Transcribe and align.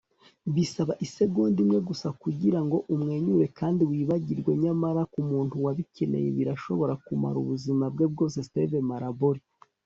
bisaba 0.53 0.93
isegonda 1.05 1.57
imwe 1.65 1.79
gusa 1.89 2.07
kugirango 2.21 2.77
umwenyure 2.93 3.45
kandi 3.59 3.81
wibagirwe, 3.91 4.51
nyamara 4.63 5.01
kumuntu 5.13 5.55
wabikeneye, 5.65 6.27
birashobora 6.37 6.93
kumara 7.05 7.37
ubuzima 7.43 7.83
bwe 7.93 8.05
bwose.- 8.13 8.37
steve 8.49 8.77
maraboli 8.91 9.41